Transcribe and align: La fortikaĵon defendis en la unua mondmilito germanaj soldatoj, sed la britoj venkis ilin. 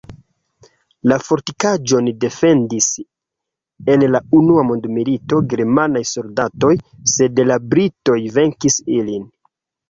La 1.09 1.17
fortikaĵon 1.25 2.07
defendis 2.23 2.87
en 3.97 4.05
la 4.15 4.21
unua 4.39 4.63
mondmilito 4.69 5.43
germanaj 5.53 6.03
soldatoj, 6.13 6.73
sed 7.13 7.43
la 7.53 7.59
britoj 7.75 8.19
venkis 8.41 8.81
ilin. 8.99 9.31